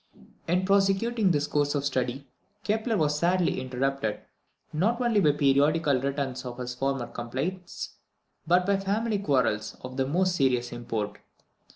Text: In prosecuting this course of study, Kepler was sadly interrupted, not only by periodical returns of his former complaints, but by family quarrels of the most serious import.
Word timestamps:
In 0.47 0.65
prosecuting 0.65 1.29
this 1.29 1.45
course 1.45 1.75
of 1.75 1.85
study, 1.85 2.27
Kepler 2.63 2.97
was 2.97 3.19
sadly 3.19 3.61
interrupted, 3.61 4.19
not 4.73 4.99
only 4.99 5.19
by 5.19 5.31
periodical 5.33 6.01
returns 6.01 6.43
of 6.43 6.57
his 6.57 6.73
former 6.73 7.05
complaints, 7.05 7.97
but 8.47 8.65
by 8.65 8.77
family 8.77 9.19
quarrels 9.19 9.75
of 9.81 9.97
the 9.97 10.07
most 10.07 10.35
serious 10.35 10.71
import. 10.71 11.19